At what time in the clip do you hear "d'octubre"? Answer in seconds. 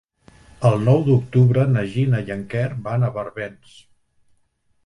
1.09-1.67